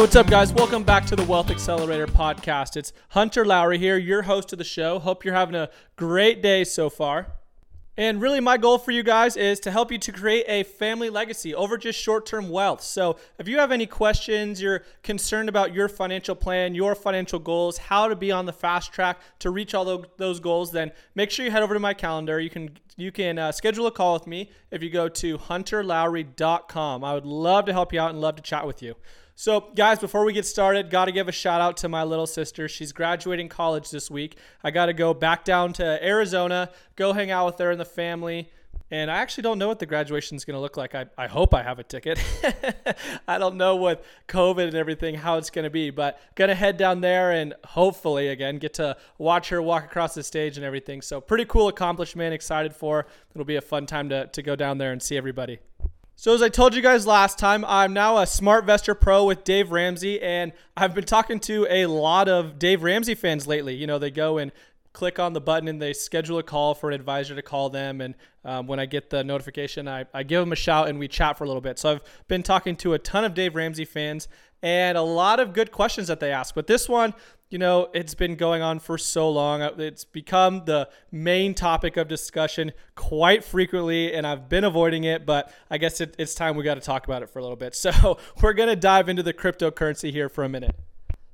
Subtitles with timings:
[0.00, 0.50] What's up, guys?
[0.50, 2.74] Welcome back to the Wealth Accelerator podcast.
[2.74, 4.98] It's Hunter Lowry here, your host of the show.
[4.98, 7.34] Hope you're having a great day so far.
[7.98, 11.10] And really, my goal for you guys is to help you to create a family
[11.10, 12.80] legacy over just short term wealth.
[12.80, 17.76] So, if you have any questions, you're concerned about your financial plan, your financial goals,
[17.76, 21.44] how to be on the fast track to reach all those goals, then make sure
[21.44, 22.40] you head over to my calendar.
[22.40, 27.04] You can you can uh, schedule a call with me if you go to hunterlowry.com.
[27.04, 28.94] I would love to help you out and love to chat with you.
[29.40, 32.26] So, guys, before we get started, got to give a shout out to my little
[32.26, 32.68] sister.
[32.68, 34.36] She's graduating college this week.
[34.62, 37.86] I got to go back down to Arizona, go hang out with her and the
[37.86, 38.50] family.
[38.90, 40.94] And I actually don't know what the graduation is going to look like.
[40.94, 42.22] I, I hope I have a ticket.
[43.28, 46.54] I don't know with COVID and everything how it's going to be, but going to
[46.54, 50.66] head down there and hopefully, again, get to watch her walk across the stage and
[50.66, 51.00] everything.
[51.00, 52.34] So, pretty cool accomplishment.
[52.34, 53.06] Excited for.
[53.34, 55.60] It'll be a fun time to, to go down there and see everybody.
[56.20, 59.42] So, as I told you guys last time, I'm now a Smart SmartVestor Pro with
[59.42, 63.74] Dave Ramsey, and I've been talking to a lot of Dave Ramsey fans lately.
[63.74, 64.52] You know, they go and
[64.92, 68.02] click on the button and they schedule a call for an advisor to call them.
[68.02, 71.08] And um, when I get the notification, I, I give them a shout and we
[71.08, 71.78] chat for a little bit.
[71.78, 74.28] So, I've been talking to a ton of Dave Ramsey fans
[74.62, 76.54] and a lot of good questions that they ask.
[76.54, 77.14] But this one,
[77.50, 79.60] you know, it's been going on for so long.
[79.62, 85.26] Uh, it's become the main topic of discussion quite frequently, and I've been avoiding it,
[85.26, 87.56] but I guess it, it's time we got to talk about it for a little
[87.56, 87.74] bit.
[87.80, 90.76] So, we're going to dive into the cryptocurrency here for a minute.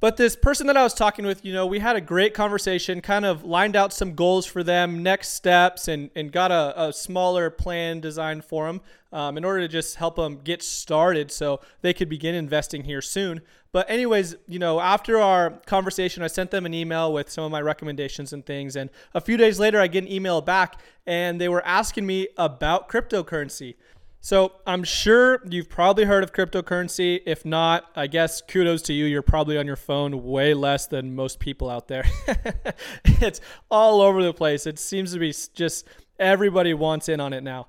[0.00, 3.02] But this person that I was talking with, you know, we had a great conversation,
[3.02, 6.92] kind of lined out some goals for them, next steps, and, and got a, a
[6.94, 8.80] smaller plan designed for them
[9.12, 13.02] um, in order to just help them get started so they could begin investing here
[13.02, 13.42] soon.
[13.72, 17.52] But, anyways, you know, after our conversation, I sent them an email with some of
[17.52, 18.76] my recommendations and things.
[18.76, 22.28] And a few days later, I get an email back and they were asking me
[22.38, 23.74] about cryptocurrency.
[24.22, 27.20] So I'm sure you've probably heard of cryptocurrency.
[27.24, 29.06] If not, I guess kudos to you.
[29.06, 32.04] You're probably on your phone way less than most people out there.
[33.04, 34.66] it's all over the place.
[34.66, 35.86] It seems to be just
[36.18, 37.68] everybody wants in on it now.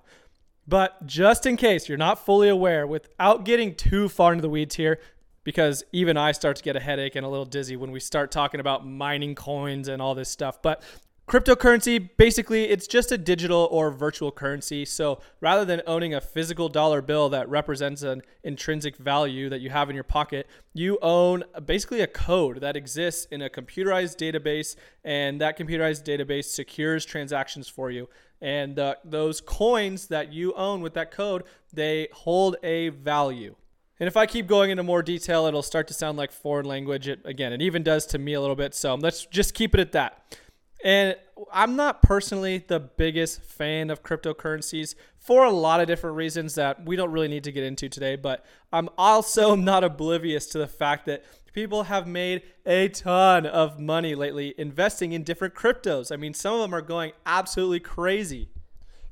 [0.67, 4.75] But just in case you're not fully aware, without getting too far into the weeds
[4.75, 5.00] here,
[5.44, 8.29] because even I start to get a headache and a little dizzy when we start
[8.29, 10.61] talking about mining coins and all this stuff.
[10.61, 10.84] But
[11.31, 14.83] Cryptocurrency, basically, it's just a digital or virtual currency.
[14.83, 19.69] So rather than owning a physical dollar bill that represents an intrinsic value that you
[19.69, 24.75] have in your pocket, you own basically a code that exists in a computerized database,
[25.05, 28.09] and that computerized database secures transactions for you.
[28.41, 33.55] And uh, those coins that you own with that code, they hold a value.
[34.01, 37.07] And if I keep going into more detail, it'll start to sound like foreign language.
[37.07, 38.75] It, again, it even does to me a little bit.
[38.75, 40.37] So let's just keep it at that.
[40.83, 41.15] And
[41.51, 46.85] I'm not personally the biggest fan of cryptocurrencies for a lot of different reasons that
[46.85, 48.15] we don't really need to get into today.
[48.15, 53.79] But I'm also not oblivious to the fact that people have made a ton of
[53.79, 56.11] money lately investing in different cryptos.
[56.11, 58.49] I mean, some of them are going absolutely crazy.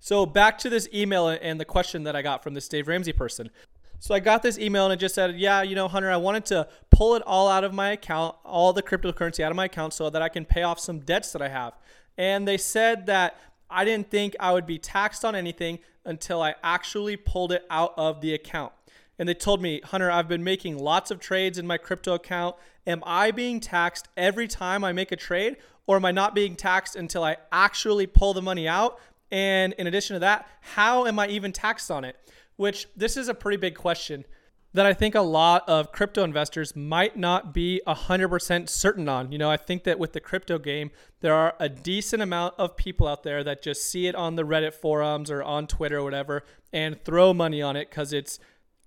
[0.01, 3.11] So, back to this email and the question that I got from this Dave Ramsey
[3.11, 3.49] person.
[3.99, 6.45] So I got this email and it just said, yeah, you know, Hunter, I wanted
[6.47, 9.93] to pull it all out of my account, all the cryptocurrency out of my account
[9.93, 11.73] so that I can pay off some debts that I have.
[12.17, 13.37] And they said that
[13.69, 17.93] I didn't think I would be taxed on anything until I actually pulled it out
[17.97, 18.71] of the account.
[19.19, 22.55] And they told me, Hunter, I've been making lots of trades in my crypto account.
[22.87, 25.57] Am I being taxed every time I make a trade,
[25.87, 28.97] or am I not being taxed until I actually pull the money out?
[29.29, 32.15] And in addition to that, how am I even taxed on it?
[32.59, 34.25] Which this is a pretty big question
[34.73, 39.31] that I think a lot of crypto investors might not be 100% certain on.
[39.31, 40.91] You know, I think that with the crypto game,
[41.21, 44.43] there are a decent amount of people out there that just see it on the
[44.43, 48.39] Reddit forums or on Twitter or whatever and throw money on it because it's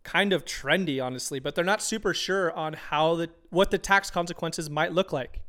[0.03, 4.11] kind of trendy, honestly, but they're not super sure on how the what the tax
[4.11, 5.41] consequences might look like.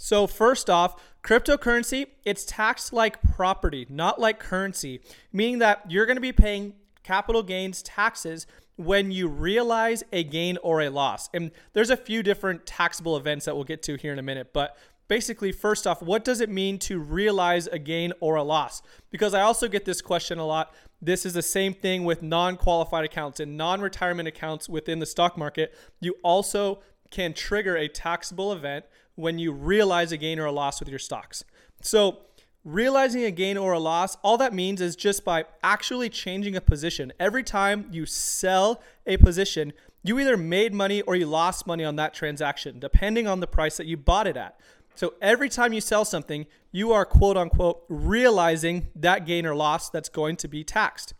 [0.00, 0.94] So, first off,
[1.24, 5.00] Cryptocurrency, it's taxed like property, not like currency,
[5.32, 8.46] meaning that you're going to be paying capital gains taxes
[8.76, 11.28] when you realize a gain or a loss.
[11.34, 14.52] And there's a few different taxable events that we'll get to here in a minute,
[14.52, 14.76] but
[15.08, 18.82] basically, first off, what does it mean to realize a gain or a loss?
[19.10, 20.72] Because I also get this question a lot.
[21.00, 25.06] This is the same thing with non qualified accounts and non retirement accounts within the
[25.06, 25.74] stock market.
[26.00, 28.84] You also can trigger a taxable event
[29.14, 31.42] when you realize a gain or a loss with your stocks.
[31.80, 32.18] So,
[32.64, 36.60] realizing a gain or a loss, all that means is just by actually changing a
[36.60, 37.12] position.
[37.18, 39.72] Every time you sell a position,
[40.02, 43.76] you either made money or you lost money on that transaction, depending on the price
[43.76, 44.58] that you bought it at.
[44.94, 49.90] So every time you sell something, you are quote unquote realizing that gain or loss
[49.90, 51.14] that's going to be taxed.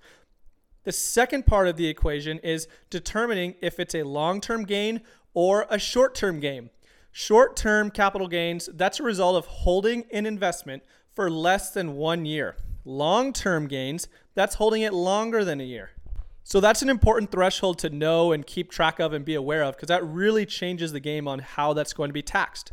[0.84, 5.02] The second part of the equation is determining if it's a long term gain
[5.34, 6.70] or a short term gain.
[7.12, 10.82] Short term capital gains, that's a result of holding an investment
[11.18, 12.54] for less than one year.
[12.84, 14.06] Long term gains,
[14.36, 15.90] that's holding it longer than a year.
[16.44, 19.74] So that's an important threshold to know and keep track of and be aware of
[19.74, 22.70] because that really changes the game on how that's going to be taxed.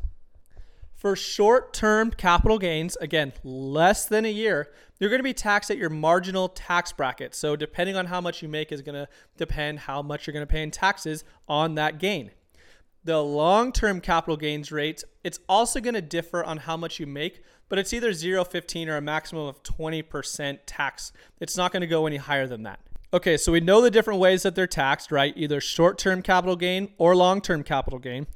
[0.93, 5.71] For short term capital gains, again, less than a year, you're going to be taxed
[5.71, 7.33] at your marginal tax bracket.
[7.33, 9.07] So, depending on how much you make, is going to
[9.37, 12.29] depend how much you're going to pay in taxes on that gain.
[13.05, 17.05] The long term capital gains rate, it's also going to differ on how much you
[17.05, 21.11] make, but it's either 0, 15, or a maximum of 20% tax.
[21.39, 22.79] It's not going to go any higher than that.
[23.13, 25.33] Okay, so we know the different ways that they're taxed, right?
[25.37, 28.27] Either short term capital gain or long term capital gain.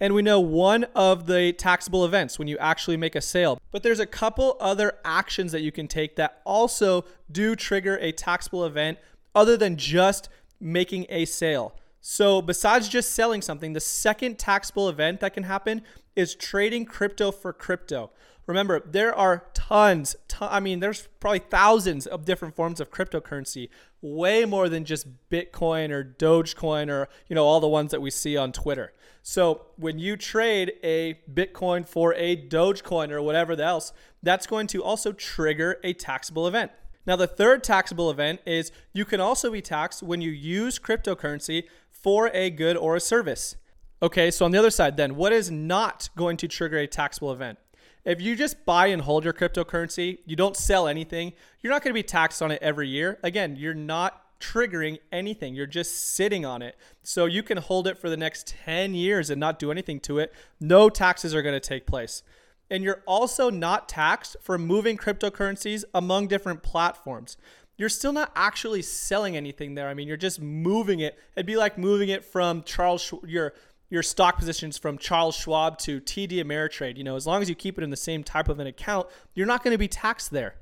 [0.00, 3.60] And we know one of the taxable events when you actually make a sale.
[3.72, 8.12] But there's a couple other actions that you can take that also do trigger a
[8.12, 8.98] taxable event
[9.34, 10.28] other than just
[10.60, 11.74] making a sale.
[12.10, 15.82] So, besides just selling something, the second taxable event that can happen
[16.16, 18.12] is trading crypto for crypto.
[18.46, 23.68] Remember, there are tons, I mean, there's probably thousands of different forms of cryptocurrency,
[24.00, 28.10] way more than just Bitcoin or Dogecoin or, you know, all the ones that we
[28.10, 28.94] see on Twitter.
[29.22, 34.82] So when you trade a Bitcoin for a Dogecoin or whatever else, that's going to
[34.82, 36.70] also trigger a taxable event.
[37.08, 41.64] Now, the third taxable event is you can also be taxed when you use cryptocurrency
[42.02, 43.56] for a good or a service.
[44.00, 47.32] Okay, so on the other side, then, what is not going to trigger a taxable
[47.32, 47.58] event?
[48.04, 51.90] If you just buy and hold your cryptocurrency, you don't sell anything, you're not going
[51.90, 53.18] to be taxed on it every year.
[53.22, 55.54] Again, you're not triggering anything.
[55.54, 56.76] You're just sitting on it.
[57.02, 60.18] So you can hold it for the next 10 years and not do anything to
[60.18, 60.32] it.
[60.60, 62.22] No taxes are going to take place.
[62.70, 67.36] And you're also not taxed for moving cryptocurrencies among different platforms.
[67.78, 69.88] You're still not actually selling anything there.
[69.88, 71.16] I mean, you're just moving it.
[71.36, 73.54] It'd be like moving it from Charles your
[73.88, 76.98] your stock positions from Charles Schwab to TD Ameritrade.
[76.98, 79.06] You know, as long as you keep it in the same type of an account,
[79.34, 80.56] you're not going to be taxed there.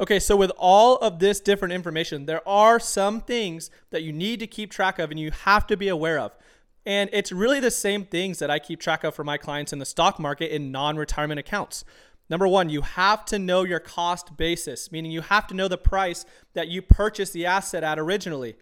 [0.00, 4.40] Okay, so with all of this different information, there are some things that you need
[4.40, 6.34] to keep track of and you have to be aware of.
[6.86, 9.78] And it's really the same things that I keep track of for my clients in
[9.78, 11.84] the stock market in non retirement accounts.
[12.30, 15.76] Number one, you have to know your cost basis, meaning you have to know the
[15.76, 16.24] price
[16.54, 18.56] that you purchased the asset at originally.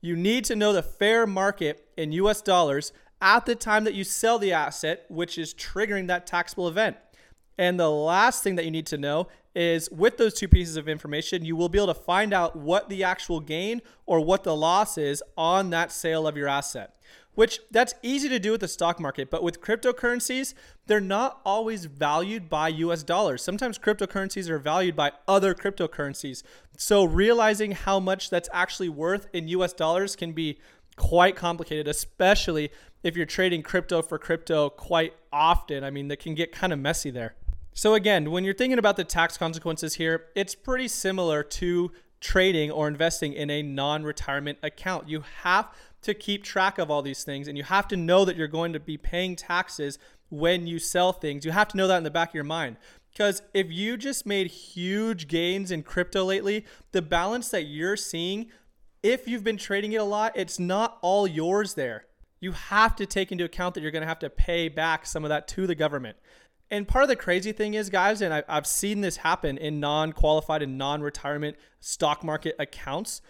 [0.00, 4.04] You need to know the fair market in US dollars at the time that you
[4.04, 6.96] sell the asset, which is triggering that taxable event.
[7.58, 10.88] And the last thing that you need to know is with those two pieces of
[10.88, 14.56] information, you will be able to find out what the actual gain or what the
[14.56, 16.96] loss is on that sale of your asset.
[17.34, 20.52] Which that's easy to do with the stock market, but with cryptocurrencies,
[20.86, 23.42] they're not always valued by US dollars.
[23.42, 26.42] Sometimes cryptocurrencies are valued by other cryptocurrencies.
[26.76, 30.58] So realizing how much that's actually worth in US dollars can be
[30.96, 32.70] quite complicated, especially
[33.02, 35.84] if you're trading crypto for crypto quite often.
[35.84, 37.34] I mean, that can get kind of messy there.
[37.74, 42.70] So, again, when you're thinking about the tax consequences here, it's pretty similar to trading
[42.70, 45.08] or investing in a non retirement account.
[45.08, 45.68] You have
[46.02, 48.72] to keep track of all these things and you have to know that you're going
[48.72, 49.98] to be paying taxes
[50.28, 51.44] when you sell things.
[51.44, 52.76] You have to know that in the back of your mind.
[53.12, 58.50] Because if you just made huge gains in crypto lately, the balance that you're seeing,
[59.02, 62.06] if you've been trading it a lot, it's not all yours there.
[62.40, 65.24] You have to take into account that you're going to have to pay back some
[65.24, 66.16] of that to the government.
[66.72, 69.78] And part of the crazy thing is, guys, and I, have seen this happen in
[69.78, 73.20] non qualified and non retirement stock market accounts,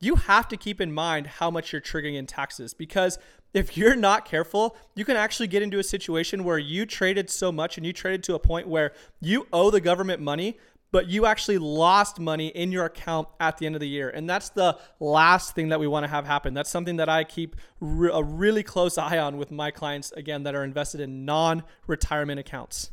[0.00, 2.74] you have to keep in mind how much you're triggering in taxes.
[2.74, 3.18] Because
[3.54, 7.50] if you're not careful, you can actually get into a situation where you traded so
[7.50, 10.58] much and you traded to a point where you owe the government money,
[10.92, 14.10] but you actually lost money in your account at the end of the year.
[14.10, 16.54] And that's the last thing that we want to have happen.
[16.54, 20.42] That's something that I keep re- a really close eye on with my clients, again,
[20.44, 22.90] that are invested in non retirement accounts.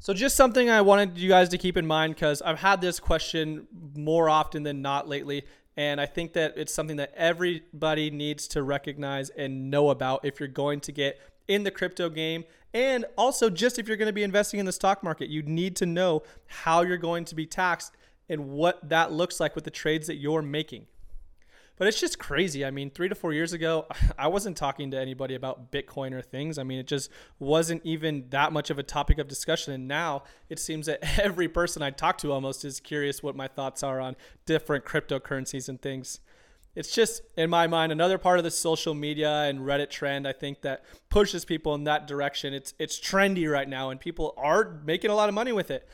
[0.00, 3.00] So, just something I wanted you guys to keep in mind because I've had this
[3.00, 3.66] question
[3.96, 5.44] more often than not lately.
[5.76, 10.40] And I think that it's something that everybody needs to recognize and know about if
[10.40, 12.44] you're going to get in the crypto game.
[12.74, 15.74] And also, just if you're going to be investing in the stock market, you need
[15.76, 17.96] to know how you're going to be taxed
[18.28, 20.86] and what that looks like with the trades that you're making.
[21.78, 22.64] But it's just crazy.
[22.64, 23.86] I mean, three to four years ago,
[24.18, 26.58] I wasn't talking to anybody about Bitcoin or things.
[26.58, 29.72] I mean, it just wasn't even that much of a topic of discussion.
[29.72, 33.48] And now it seems that every person I talk to almost is curious what my
[33.48, 36.20] thoughts are on different cryptocurrencies and things.
[36.74, 40.28] It's just, in my mind, another part of the social media and Reddit trend.
[40.28, 42.54] I think that pushes people in that direction.
[42.54, 45.88] It's it's trendy right now, and people are making a lot of money with it.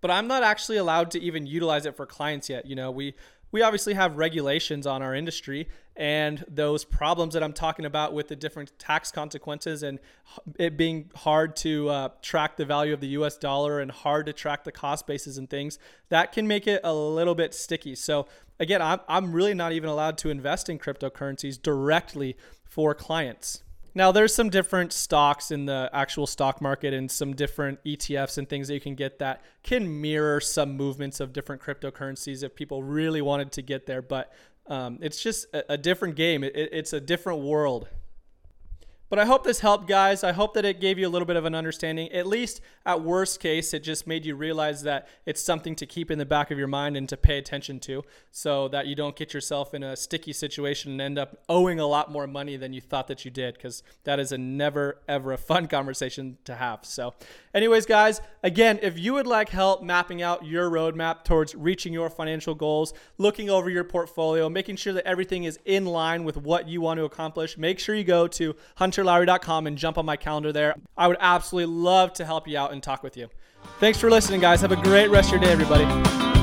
[0.00, 2.64] But I'm not actually allowed to even utilize it for clients yet.
[2.64, 3.14] You know, we
[3.52, 8.28] we obviously have regulations on our industry and those problems that I'm talking about with
[8.28, 9.98] the different tax consequences and
[10.58, 14.32] it being hard to uh, track the value of the US dollar and hard to
[14.32, 17.96] track the cost bases and things, that can make it a little bit sticky.
[17.96, 18.26] So,
[18.60, 23.64] again, I'm, I'm really not even allowed to invest in cryptocurrencies directly for clients.
[23.92, 28.48] Now, there's some different stocks in the actual stock market and some different ETFs and
[28.48, 32.84] things that you can get that can mirror some movements of different cryptocurrencies if people
[32.84, 34.00] really wanted to get there.
[34.00, 34.32] But
[34.68, 37.88] um, it's just a, a different game, it, it's a different world.
[39.10, 40.22] But I hope this helped, guys.
[40.22, 42.12] I hope that it gave you a little bit of an understanding.
[42.12, 46.12] At least at worst case, it just made you realize that it's something to keep
[46.12, 49.16] in the back of your mind and to pay attention to so that you don't
[49.16, 52.72] get yourself in a sticky situation and end up owing a lot more money than
[52.72, 56.54] you thought that you did, because that is a never, ever a fun conversation to
[56.54, 56.84] have.
[56.84, 57.12] So,
[57.52, 62.10] anyways, guys, again, if you would like help mapping out your roadmap towards reaching your
[62.10, 66.68] financial goals, looking over your portfolio, making sure that everything is in line with what
[66.68, 70.16] you want to accomplish, make sure you go to Hunter hunterlowry.com and jump on my
[70.16, 70.74] calendar there.
[70.96, 73.28] I would absolutely love to help you out and talk with you.
[73.78, 74.60] Thanks for listening, guys.
[74.60, 76.39] Have a great rest of your day, everybody.